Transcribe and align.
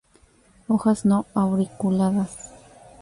Hojas 0.67 1.05
no 1.05 1.27
auriculadas. 1.35 2.35